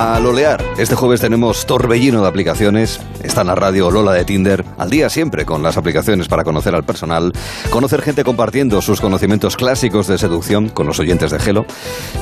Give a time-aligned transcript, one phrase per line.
[0.00, 0.64] a lolear.
[0.78, 3.02] Este jueves tenemos torbellino de aplicaciones.
[3.22, 4.64] Está en la radio Lola de Tinder.
[4.78, 7.34] Al día siempre con las aplicaciones para conocer al personal.
[7.68, 11.66] Conocer gente compartiendo sus conocimientos clásicos de seducción con los oyentes de Gelo.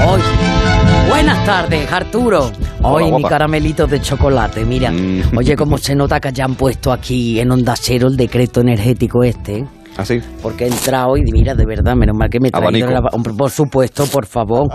[0.07, 0.84] Hoy.
[1.07, 2.51] Buenas tardes, Arturo.
[2.81, 4.91] Hoy mi caramelito de chocolate, mira.
[4.91, 5.37] Mm.
[5.37, 9.23] Oye, cómo se nota que ya han puesto aquí en Onda Cero el decreto energético
[9.23, 9.65] este.
[9.97, 10.19] ¿Así?
[10.41, 13.01] Porque he entrado y mira, de verdad, menos mal que me traído la-
[13.37, 14.67] Por supuesto, por favor.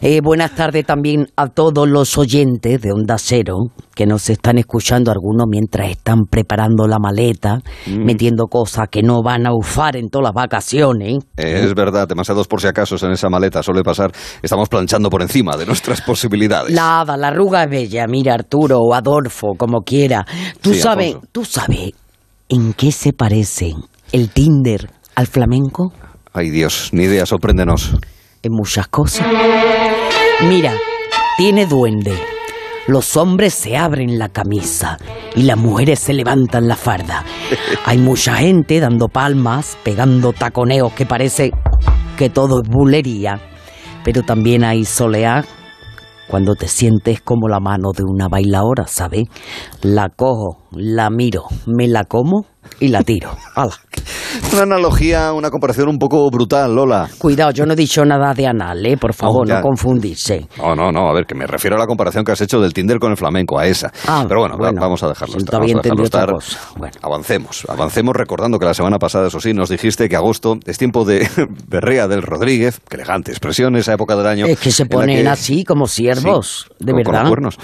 [0.00, 3.54] Eh, buenas tardes también a todos los oyentes de Onda Cero
[3.94, 8.04] que nos están escuchando, algunos mientras están preparando la maleta, Mm.
[8.04, 11.18] metiendo cosas que no van a usar en todas las vacaciones.
[11.36, 14.10] Es verdad, demasiados por si acaso en esa maleta suele pasar.
[14.42, 16.74] Estamos planchando por encima de nuestras posibilidades.
[16.74, 18.06] Nada, la arruga es bella.
[18.08, 20.26] Mira, Arturo o Adolfo, como quiera.
[20.60, 21.92] Tú Sí, sabes, tú sabes
[22.48, 23.74] en qué se parece
[24.12, 25.92] el Tinder al flamenco.
[26.32, 27.96] Ay Dios, ni idea, sorpréndenos.
[28.42, 29.26] En muchas cosas.
[30.48, 30.74] Mira,
[31.36, 32.14] tiene duende.
[32.86, 34.98] Los hombres se abren la camisa
[35.34, 37.24] y las mujeres se levantan la farda.
[37.84, 41.50] Hay mucha gente dando palmas, pegando taconeos que parece
[42.16, 43.40] que todo es bulería.
[44.04, 45.44] Pero también hay soleá
[46.28, 49.24] cuando te sientes como la mano de una bailaora, ¿sabes?
[49.82, 52.46] La cojo, la miro, me la como
[52.80, 53.36] y la tiro.
[53.54, 53.78] ¡Hala!
[54.52, 57.08] Una analogía, una comparación un poco brutal, Lola.
[57.18, 58.96] Cuidado, yo no he dicho nada de anal, ¿eh?
[58.96, 60.46] Por favor, Oh, no confundirse.
[60.58, 62.72] No, no, no, a ver, que me refiero a la comparación que has hecho del
[62.72, 63.92] Tinder con el flamenco, a esa.
[64.06, 64.80] Ah, Pero bueno, va- bueno.
[64.80, 65.60] vamos a dejarlo estar.
[65.60, 66.28] vamos a dejarlo estar.
[66.76, 66.94] Bueno.
[67.02, 71.04] Avancemos, avancemos recordando que la semana pasada, eso sí, nos dijiste que agosto es tiempo
[71.04, 71.28] de
[71.68, 74.46] berrea del Rodríguez, que elegante expresión, esa época del año.
[74.46, 77.20] Es que se ponen que- así como siervos, Sí, de con- con verdad.
[77.22, 77.58] los cuernos,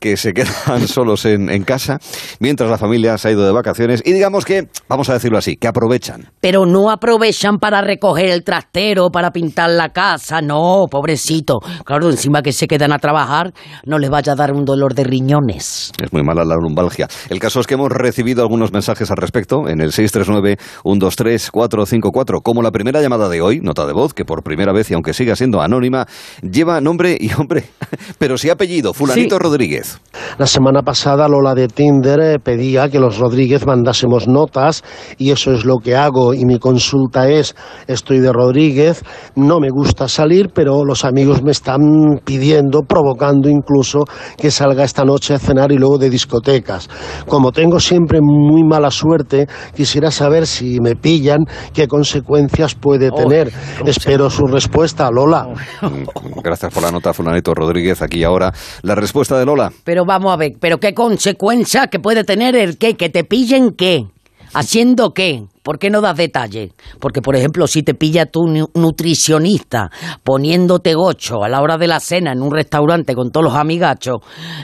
[0.00, 1.98] que se quedan solos en, en casa
[2.40, 5.56] mientras la familia se ha ido de vacaciones y digamos que, vamos a decirlo así,
[5.56, 5.68] que
[6.14, 6.34] aprovechan.
[6.40, 11.58] Pero no aprovechan para recoger el trastero, para pintar la casa, no, pobrecito.
[11.84, 13.52] Claro, encima que se quedan a trabajar,
[13.84, 15.92] no les vaya a dar un dolor de riñones.
[16.02, 17.08] Es muy mala la lumbalgia.
[17.30, 22.70] El caso es que hemos recibido algunos mensajes al respecto en el 639-123-454, como la
[22.70, 25.60] primera llamada de hoy, nota de voz, que por primera vez, y aunque siga siendo
[25.60, 26.06] anónima,
[26.42, 27.64] lleva nombre y hombre,
[28.18, 29.42] pero sí apellido, Fulanito Sí.
[29.42, 30.00] Rodríguez.
[30.38, 34.82] La semana pasada Lola de Tinder eh, pedía que los Rodríguez mandásemos notas
[35.18, 37.54] y eso es lo que hago y mi consulta es,
[37.86, 39.02] estoy de Rodríguez,
[39.36, 41.80] no me gusta salir, pero los amigos me están
[42.24, 44.04] pidiendo, provocando incluso
[44.36, 46.88] que salga esta noche a cenar y luego de discotecas.
[47.26, 51.38] Como tengo siempre muy mala suerte, quisiera saber si me pillan,
[51.72, 53.50] qué consecuencias puede Oh, tener.
[53.78, 55.46] ¿cómo se- Espero su respuesta, Lola.
[55.82, 58.02] Mm, Gracias por la nota, Fulanito Rodríguez.
[58.02, 59.72] Aquí y ahora la respuesta de Lola.
[59.84, 62.94] Pero vamos a ver, ¿pero qué consecuencia que puede tener el qué?
[62.94, 64.06] ¿Que te pillen qué?
[64.52, 65.44] ¿Haciendo qué?
[65.64, 66.72] ¿Por qué no das detalle?
[67.00, 69.90] Porque, por ejemplo, si te pilla tu nu- nutricionista
[70.22, 74.18] poniéndote gocho a la hora de la cena en un restaurante con todos los amigachos,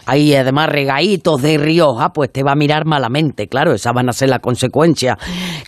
[0.05, 4.13] ahí además regaitos de Rioja, pues te va a mirar malamente, claro, esas van a
[4.13, 5.17] ser las consecuencias.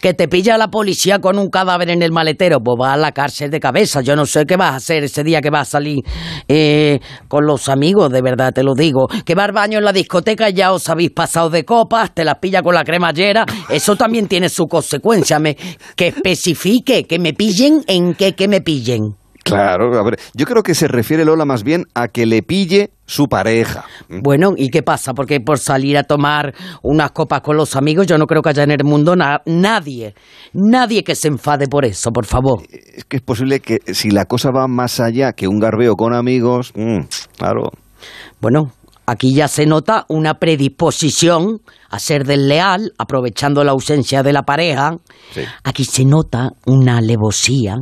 [0.03, 3.13] Que te pilla la policía con un cadáver en el maletero, pues vas a la
[3.13, 4.03] cárcel de cabeza.
[4.03, 6.01] Yo no sé qué vas a hacer ese día que vas a salir
[6.47, 9.07] eh, con los amigos, de verdad te lo digo.
[9.25, 12.37] Que va al baño en la discoteca ya os habéis pasado de copas, te las
[12.39, 15.22] pilla con la cremallera, eso también tiene su consecuencia.
[15.41, 15.57] Me-
[15.97, 19.15] que especifique, que me pillen en qué que me pillen.
[19.45, 22.91] Claro, a ver, yo creo que se refiere Lola más bien a que le pille
[23.07, 23.85] su pareja.
[24.09, 25.15] Bueno, ¿y qué pasa?
[25.15, 26.55] Porque por salir a tomar
[26.85, 30.15] unas copas con los amigos, yo no creo que haya en el mundo na- nadie,
[30.53, 32.63] nadie que se enfade por eso, por favor.
[32.71, 36.15] Es que es posible que si la cosa va más allá que un garbeo con
[36.15, 37.01] amigos, mm,
[37.37, 37.71] claro.
[38.41, 38.71] Bueno,
[39.07, 41.61] aquí ya se nota una predisposición
[41.91, 44.97] a ser desleal, aprovechando la ausencia de la pareja.
[45.35, 45.43] Sí.
[45.65, 47.77] Aquí se nota una alevosía,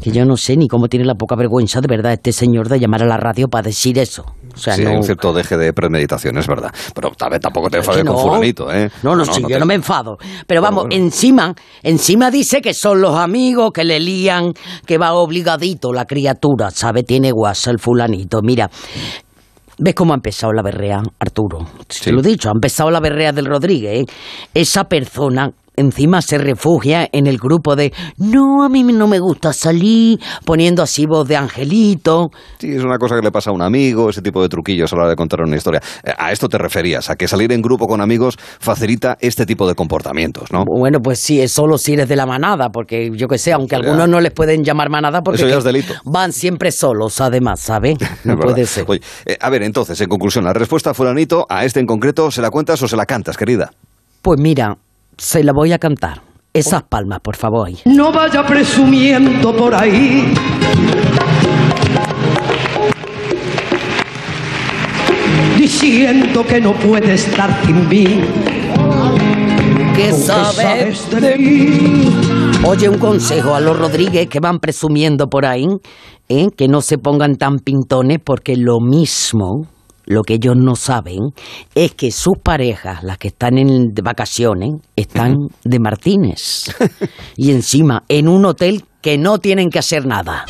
[0.00, 2.78] que yo no sé ni cómo tiene la poca vergüenza de verdad este señor de
[2.78, 4.24] llamar a la radio para decir eso.
[4.54, 6.72] O sea, sí, no, un cierto deje de premeditación, es verdad.
[6.94, 8.20] Pero tal vez tampoco te enfades con no.
[8.20, 8.90] fulanito, ¿eh?
[9.02, 10.18] No, no, sí, yo te- no me enfado.
[10.46, 11.04] Pero vamos, bueno.
[11.04, 14.52] encima, encima dice que son los amigos que le lían,
[14.86, 17.02] que va obligadito la criatura, ¿sabe?
[17.02, 18.40] Tiene guasa el fulanito.
[18.42, 18.70] Mira,
[19.80, 21.66] ¿Ves cómo ha empezado la berrea, Arturo?
[21.88, 22.04] Sí.
[22.04, 24.02] Te lo he dicho, ha empezado la berrea del Rodríguez.
[24.02, 24.12] ¿eh?
[24.52, 29.52] Esa persona encima se refugia en el grupo de no, a mí no me gusta
[29.52, 32.30] salir, poniendo así voz de angelito.
[32.58, 34.96] Sí, es una cosa que le pasa a un amigo, ese tipo de truquillos a
[34.96, 35.80] la hora de contar una historia.
[36.04, 39.66] Eh, A esto te referías, a que salir en grupo con amigos facilita este tipo
[39.68, 40.64] de comportamientos, ¿no?
[40.66, 43.76] Bueno, pues sí, es solo si eres de la manada, porque yo que sé, aunque
[43.76, 45.94] algunos no les pueden llamar manada porque Eso ya es delito.
[46.04, 47.96] van siempre solos, además, ¿sabes?
[48.00, 48.84] Es No puede ser.
[48.88, 52.42] Oye, eh, a ver, entonces, en conclusión, la respuesta fulanito, a este en concreto, ¿se
[52.42, 53.70] la cuentas o se la cantas, querida?
[54.22, 54.76] Pues mira,
[55.18, 56.22] se la voy a cantar.
[56.54, 57.68] Esas palmas, por favor.
[57.84, 60.32] No vaya presumiendo por ahí.
[65.58, 68.20] Diciendo que no puede estar sin mí.
[69.94, 70.98] ¿Qué ¿Qué sabes?
[70.98, 72.08] sabes de mí?
[72.64, 75.66] Oye, un consejo a los Rodríguez que van presumiendo por ahí,
[76.28, 76.48] ¿eh?
[76.56, 79.66] que no se pongan tan pintones porque lo mismo,
[80.08, 81.32] lo que ellos no saben,
[81.74, 85.34] es que sus parejas, las que están en de vacaciones, están
[85.64, 86.74] de Martínez.
[87.36, 90.46] y encima, en un hotel que no tienen que hacer nada.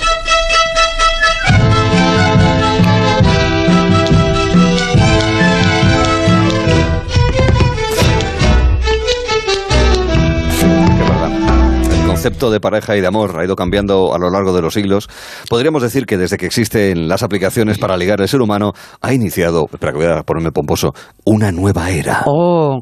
[12.19, 15.09] Concepto de pareja y de amor ha ido cambiando a lo largo de los siglos.
[15.49, 19.67] Podríamos decir que desde que existen las aplicaciones para ligar el ser humano, ha iniciado,
[19.73, 20.93] espera que voy a ponerme pomposo,
[21.25, 22.25] una nueva era.
[22.26, 22.81] Oh,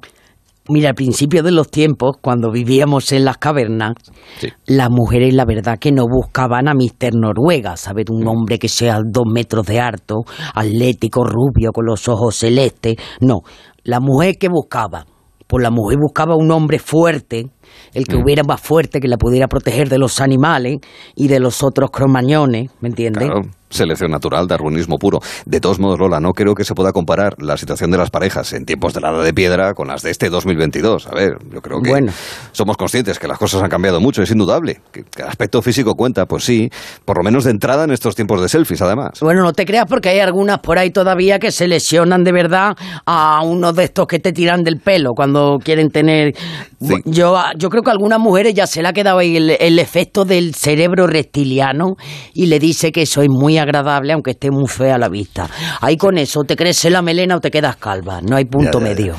[0.70, 3.92] mira, al principio de los tiempos, cuando vivíamos en las cavernas,
[4.38, 4.48] Sí.
[4.68, 8.06] las mujeres la verdad que no buscaban a Mister Noruega, ¿sabes?
[8.08, 10.22] Un hombre que sea dos metros de alto,
[10.54, 12.96] atlético, rubio, con los ojos celestes.
[13.20, 13.40] No,
[13.84, 15.04] la mujer que buscaba,
[15.46, 17.46] pues la mujer buscaba un hombre fuerte,
[17.94, 20.78] el que hubiera más fuerte, que la pudiera proteger de los animales
[21.14, 23.28] y de los otros cromañones, ¿me entiendes?
[23.28, 23.42] Claro,
[23.76, 25.20] selección natural, darwinismo puro.
[25.44, 28.52] De todos modos, Lola, no creo que se pueda comparar la situación de las parejas
[28.52, 31.06] en tiempos de la edad de piedra con las de este 2022.
[31.06, 32.12] A ver, yo creo que Bueno.
[32.52, 34.80] somos conscientes que las cosas han cambiado mucho, es indudable.
[34.92, 36.70] Que, que el aspecto físico cuenta, pues sí,
[37.04, 39.18] por lo menos de entrada en estos tiempos de selfies, además.
[39.20, 42.76] Bueno, no te creas porque hay algunas por ahí todavía que se lesionan de verdad
[43.04, 46.34] a uno de estos que te tiran del pelo cuando quieren tener...
[46.80, 46.94] Sí.
[47.04, 49.78] Yo, yo creo que a algunas mujeres ya se le ha quedado ahí el, el
[49.78, 51.96] efecto del cerebro reptiliano
[52.34, 53.65] y le dice que es muy agradable
[54.12, 55.48] aunque esté muy fea a la vista.
[55.80, 58.86] Ahí con eso te crece la melena o te quedas calva, no hay punto Ya,
[58.86, 58.94] ya, ya.
[59.02, 59.16] medio.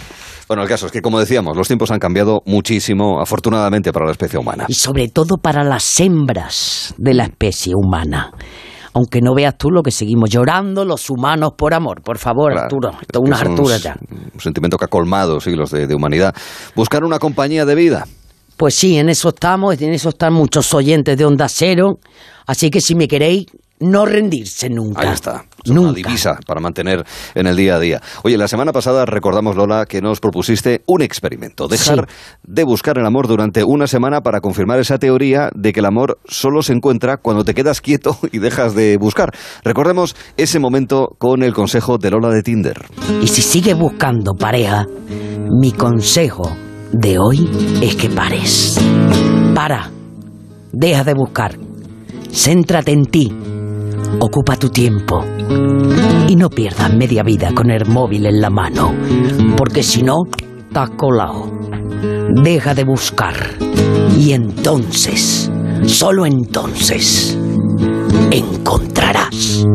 [0.47, 4.11] Bueno, el caso es que, como decíamos, los tiempos han cambiado muchísimo, afortunadamente, para la
[4.13, 4.63] especie humana.
[4.69, 8.31] Y sobre todo para las hembras de la especie humana.
[8.93, 12.01] Aunque no veas tú lo que seguimos llorando los humanos por amor.
[12.01, 12.89] Por favor, Claro, Arturo.
[12.91, 13.95] es Esto es que una es un hartura s- ya.
[14.33, 16.33] Un sentimiento que ha colmado siglos de, de humanidad.
[16.75, 18.07] Buscar una compañía de vida.
[18.55, 21.99] Pues sí, en eso estamos, en eso están muchos oyentes de Onda Cero.
[22.47, 23.45] Así que si me queréis,
[23.79, 25.01] no rendirse nunca.
[25.01, 25.45] Ahí está.
[25.63, 27.03] Es una divisa para mantener
[27.35, 28.01] en el día a día.
[28.23, 31.67] Oye, la semana pasada recordamos, Lola, que nos propusiste un experimento.
[31.67, 32.07] Dejar
[32.43, 36.19] de buscar el amor durante una semana para confirmar esa teoría de que el amor
[36.25, 39.31] solo se encuentra cuando te quedas quieto y dejas de buscar.
[39.63, 42.85] Recordemos ese momento con el consejo de Lola de Tinder.
[43.21, 44.85] Y si sigues buscando pareja,
[45.59, 46.49] mi consejo
[46.91, 47.49] de hoy
[47.81, 48.79] es que pares.
[49.53, 49.91] Para.
[50.71, 51.57] Deja de buscar.
[52.31, 53.56] Céntrate en ti.
[54.19, 55.23] Ocupa tu tiempo.
[56.27, 58.93] Y no pierdas media vida con el móvil en la mano.
[59.55, 60.23] Porque si no,
[60.67, 61.51] estás colado.
[62.43, 63.35] Deja de buscar.
[64.17, 65.51] Y entonces,
[65.85, 67.37] solo entonces,
[68.31, 69.65] encontrarás.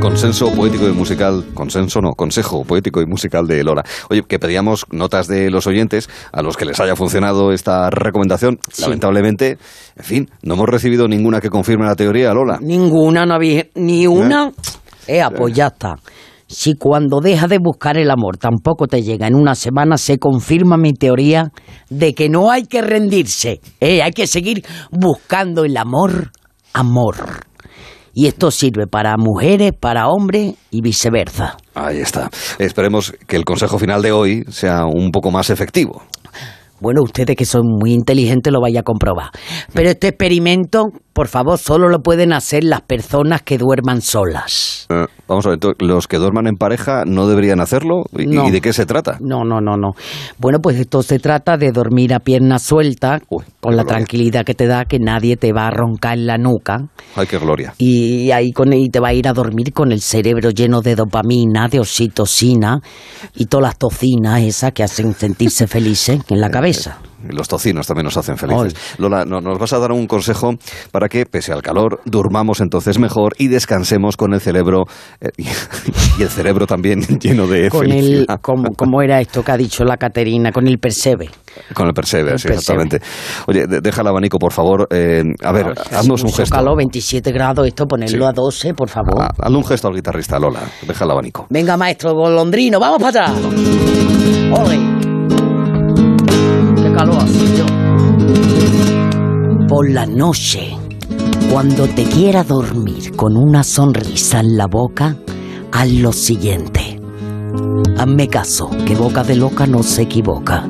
[0.00, 3.82] Consenso poético y musical, consenso no, consejo poético y musical de Lola.
[4.08, 8.60] Oye, que pedíamos notas de los oyentes a los que les haya funcionado esta recomendación.
[8.70, 8.82] Sí.
[8.82, 9.58] Lamentablemente,
[9.96, 12.58] en fin, no hemos recibido ninguna que confirme la teoría, Lola.
[12.60, 14.52] Ninguna, no había, ni una.
[15.08, 15.96] Eh, pues ya está.
[16.46, 20.76] Si cuando dejas de buscar el amor tampoco te llega en una semana, se confirma
[20.76, 21.50] mi teoría
[21.90, 23.60] de que no hay que rendirse.
[23.80, 26.30] Eh, hay que seguir buscando el amor,
[26.72, 27.48] amor.
[28.20, 31.56] Y esto sirve para mujeres, para hombres y viceversa.
[31.76, 32.28] Ahí está.
[32.58, 36.02] Esperemos que el consejo final de hoy sea un poco más efectivo.
[36.80, 39.30] Bueno, ustedes que son muy inteligentes lo vaya a comprobar.
[39.72, 44.86] Pero este experimento, por favor, solo lo pueden hacer las personas que duerman solas.
[44.90, 48.04] Eh, vamos a ver, ¿los que duerman en pareja no deberían hacerlo?
[48.16, 48.46] ¿Y, No.
[48.46, 49.18] y de qué se trata?
[49.20, 49.90] No, no, no, no.
[50.38, 53.96] Bueno, pues esto se trata de dormir a pierna suelta, Uy, con la gloria.
[53.98, 56.78] tranquilidad que te da que nadie te va a roncar en la nuca.
[57.16, 57.74] Ay, qué gloria.
[57.78, 60.94] Y ahí con y te va a ir a dormir con el cerebro lleno de
[60.94, 62.80] dopamina, de oxitocina
[63.34, 66.67] y todas las tocinas esas que hacen sentirse felices en la cabeza.
[67.28, 68.74] Y los tocinos también nos hacen felices.
[68.98, 70.54] Lola, no- nos vas a dar un consejo
[70.92, 74.84] para que, pese al calor, durmamos entonces mejor y descansemos con el cerebro
[75.20, 75.30] eh,
[76.18, 78.40] y el cerebro también lleno de Con el, felicidad.
[78.40, 81.28] como, como era esto que ha dicho la Caterina, con el perseve.
[81.74, 82.82] Con el Perseve, El sí, Perseve.
[82.84, 83.00] exactamente.
[83.48, 84.86] Oye, de- deja el abanico, por favor.
[84.90, 86.54] Eh, a ver, haznos un gesto.
[86.54, 88.28] calor, 27 grados, esto ponerlo Sí.
[88.28, 89.20] a 12, por favor.
[89.20, 90.60] Ah, hazle un gesto al guitarrista, Lola.
[90.86, 91.46] Deja el abanico.
[91.50, 93.42] Venga, maestro golondrino, vamos para atrás.
[94.52, 94.97] ¡Ole!
[99.68, 100.76] Por la noche,
[101.52, 105.16] cuando te quiera dormir con una sonrisa en la boca,
[105.70, 107.00] haz lo siguiente.
[107.96, 110.68] Hazme caso, que boca de loca no se equivoca.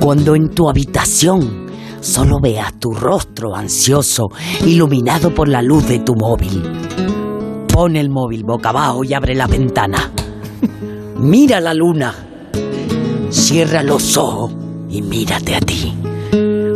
[0.00, 1.66] Cuando en tu habitación
[2.02, 4.28] solo veas tu rostro ansioso,
[4.66, 6.62] iluminado por la luz de tu móvil,
[7.72, 10.10] Pon el móvil boca abajo y abre la ventana.
[11.16, 12.14] Mira la luna.
[13.30, 14.61] Cierra los ojos
[14.92, 15.94] y mírate a ti.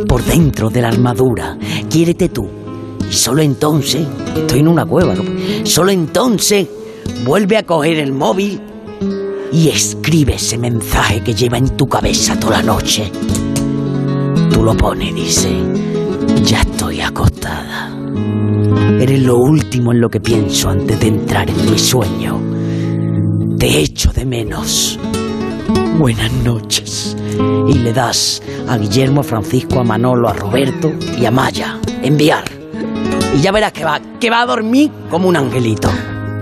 [0.07, 1.57] Por dentro de la armadura,
[1.89, 2.47] quiérete tú.
[3.09, 4.05] Y solo entonces,
[4.35, 5.15] estoy en una cueva,
[5.63, 6.67] solo entonces
[7.25, 8.59] vuelve a coger el móvil
[9.51, 13.11] y escribe ese mensaje que lleva en tu cabeza toda la noche.
[14.51, 15.49] Tú lo pones, dice,
[16.43, 17.95] ya estoy acostada.
[18.99, 22.41] Eres lo último en lo que pienso antes de entrar en mi sueño.
[23.57, 24.99] Te echo de menos.
[25.97, 27.17] Buenas noches.
[27.67, 31.79] Y le das a Guillermo, a Francisco, a Manolo, a Roberto y a Maya.
[32.03, 32.43] Enviar.
[33.35, 35.89] Y ya verás que va, que va a dormir como un angelito.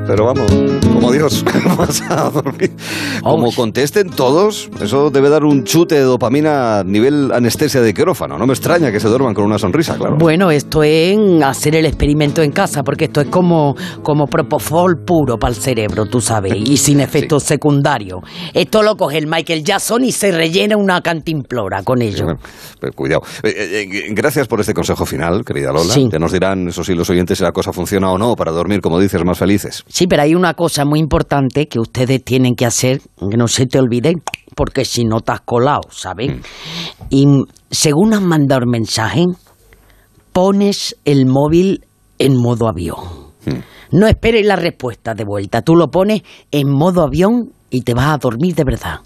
[0.07, 0.51] Pero vamos,
[0.87, 1.43] como Dios,
[1.77, 2.71] vas a dormir.
[3.21, 8.37] Como contesten todos, eso debe dar un chute de dopamina a nivel anestesia de quirófano.
[8.37, 10.17] No me extraña que se duerman con una sonrisa, claro.
[10.17, 15.37] Bueno, esto es hacer el experimento en casa, porque esto es como, como propofol puro
[15.37, 18.19] para el cerebro, tú sabes, y sin efectos secundarios.
[18.53, 22.25] Esto lo coge el Michael Jackson y se rellena una cantimplora con ello.
[22.25, 22.39] Bueno,
[22.79, 23.21] pero cuidado.
[23.43, 25.93] Eh, eh, eh, gracias por este consejo final, querida Lola.
[25.93, 26.07] Sí.
[26.11, 28.81] Que nos dirán, eso sí, los oyentes si la cosa funciona o no para dormir,
[28.81, 29.83] como dices, más felices.
[29.87, 33.67] Sí, pero hay una cosa muy importante que ustedes tienen que hacer, que no se
[33.67, 34.15] te olvide,
[34.55, 36.31] porque si no te has colado, ¿sabes?
[37.09, 37.25] Y
[37.71, 39.25] según has mandado el mensaje,
[40.33, 41.85] pones el móvil
[42.19, 43.25] en modo avión.
[43.91, 48.07] No esperes la respuesta de vuelta, tú lo pones en modo avión y te vas
[48.07, 48.99] a dormir de verdad.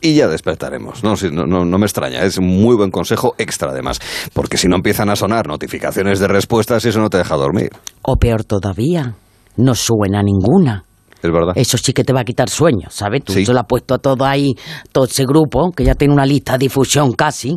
[0.00, 1.02] Y ya despertaremos.
[1.02, 4.00] No, no, no me extraña, es un muy buen consejo extra además.
[4.34, 7.70] Porque si no empiezan a sonar notificaciones de respuestas, eso no te deja dormir.
[8.02, 9.14] O peor todavía,
[9.56, 10.84] no suena ninguna.
[11.24, 11.52] Es verdad.
[11.56, 13.24] Eso sí que te va a quitar sueño, ¿sabes?
[13.24, 13.46] Tú Sí.
[13.46, 14.54] se lo has puesto a todo ahí,
[14.92, 17.56] todo ese grupo, que ya tiene una lista de difusión casi,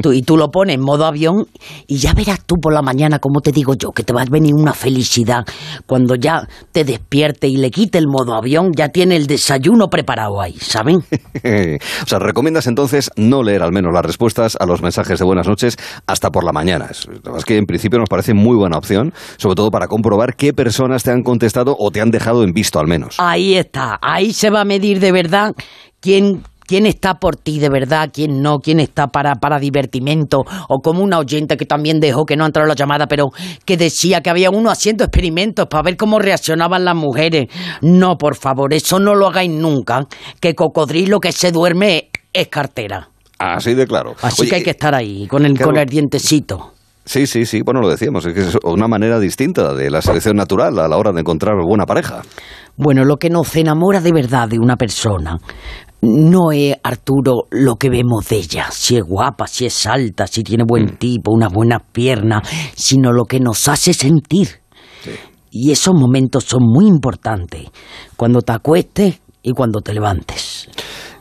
[0.00, 1.44] tú- y tú lo pones en modo avión,
[1.88, 4.24] y ya verás tú por la mañana, como te digo yo, que te va a
[4.30, 5.44] venir una felicidad.
[5.86, 10.40] Cuando ya te despierte y le quite el modo avión, ya tiene el desayuno preparado
[10.40, 10.98] ahí, ¿saben?
[12.04, 15.48] o sea, recomiendas entonces no leer al menos las respuestas a los mensajes de buenas
[15.48, 15.76] noches
[16.06, 16.86] hasta por la mañana.
[16.90, 21.02] Es que en principio nos parece muy buena opción, sobre todo para comprobar qué personas
[21.02, 22.99] te han contestado o te han dejado en visto al menos.
[23.18, 25.54] Ahí está, ahí se va a medir de verdad
[26.00, 30.80] quién, quién está por ti de verdad, quién no, quién está para, para divertimento, o
[30.80, 33.30] como una oyente que también dejó que no ha entrado la llamada, pero
[33.64, 37.48] que decía que había uno haciendo experimentos para ver cómo reaccionaban las mujeres.
[37.80, 40.06] No, por favor, eso no lo hagáis nunca,
[40.40, 43.08] que cocodrilo que se duerme es cartera.
[43.38, 44.14] Así de claro.
[44.20, 45.72] Así Oye, que hay que estar ahí, con el, claro.
[45.72, 46.74] con el dientecito.
[47.10, 50.36] Sí, sí, sí, bueno, lo decíamos, es que es una manera distinta de la selección
[50.36, 52.22] natural a la hora de encontrar buena pareja.
[52.76, 55.36] Bueno, lo que nos enamora de verdad de una persona
[56.02, 60.44] no es, Arturo, lo que vemos de ella, si es guapa, si es alta, si
[60.44, 64.60] tiene buen tipo, unas buenas piernas, sino lo que nos hace sentir.
[65.50, 67.66] Y esos momentos son muy importantes,
[68.14, 70.59] cuando te acuestes y cuando te levantes.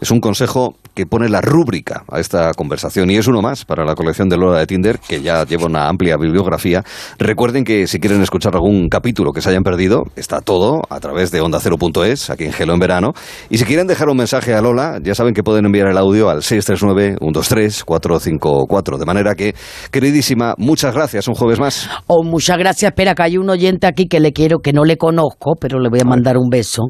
[0.02, 3.86] Es un consejo que pone la rúbrica a esta conversación y es uno más para
[3.86, 6.84] la colección de Lola de Tinder, que ya lleva una amplia bibliografía.
[7.18, 11.32] Recuerden que si quieren escuchar algún capítulo que se hayan perdido, está todo a través
[11.32, 13.14] de ondacero.es, aquí en Gelo en Verano.
[13.50, 16.30] Y si quieren dejar un mensaje a Lola, ya saben que pueden enviar el audio
[16.30, 18.98] al 639-123-454.
[18.98, 19.56] De manera que,
[19.92, 21.90] queridísima, muchas gracias un jueves más.
[22.08, 22.90] Oh, muchas gracias.
[22.92, 25.90] Espera, que hay un oyente aquí que le quiero, que no le conozco, pero le
[25.90, 26.84] voy a mandar un beso,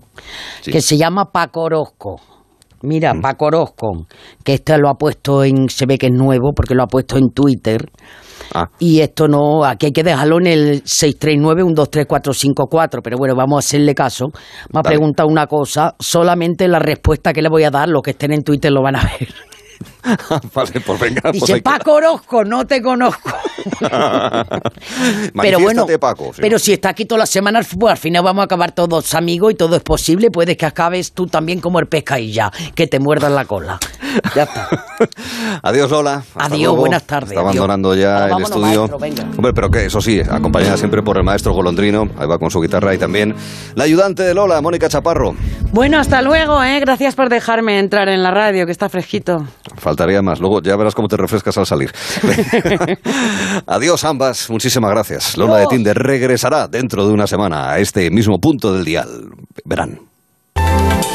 [0.62, 0.72] Sí.
[0.72, 2.16] que se llama Paco Orozco.
[2.84, 4.08] Mira, Paco Orozco,
[4.44, 7.18] que este lo ha puesto en, se ve que es nuevo, porque lo ha puesto
[7.18, 7.90] en Twitter.
[8.54, 8.68] Ah.
[8.80, 13.94] Y esto no, aquí hay que dejarlo en el 639-123-454, pero bueno, vamos a hacerle
[13.94, 14.28] caso.
[14.72, 18.12] Me ha preguntado una cosa, solamente la respuesta que le voy a dar, los que
[18.12, 19.28] estén en Twitter lo van a ver.
[20.54, 21.22] vale, pues venga.
[21.22, 23.32] pues Dice, que- Paco Orozco, no te conozco.
[25.42, 26.32] pero bueno, Paco.
[26.34, 26.42] sí.
[26.42, 29.52] pero si está aquí toda la semana, pues al final vamos a acabar todos amigos
[29.54, 30.32] y todo es posible.
[30.32, 33.80] Puedes que acabes tú también como el pesca y ya, que te muerdan la cola.
[34.36, 34.70] Ya está.
[35.64, 36.16] Adiós, Lola.
[36.16, 36.78] Hasta Adiós, luego.
[36.78, 37.56] buenas tardes, Está adiós.
[37.56, 38.80] abandonando ya Ahora el estudio.
[38.88, 39.24] maestro, venga.
[39.38, 42.08] Hombre, pero que eso sí, acompañada siempre por el maestro Golondrino.
[42.18, 43.36] Ahí va con su guitarra y también
[43.76, 45.36] la ayudante de Lola, Mónica Chaparro.
[45.72, 46.80] Bueno, hasta luego, ¿eh?
[46.80, 49.46] Gracias por dejarme entrar en la radio, que está fresquito.
[49.78, 50.40] Faltaría más.
[50.40, 51.92] Luego ya verás cómo te refrescas al salir.
[53.68, 54.50] Adiós ambas.
[54.50, 55.38] Muchísimas gracias.
[55.38, 59.08] Lola de Tinder regresará dentro de una semana a este mismo punto del dial.
[59.66, 60.09] Verán.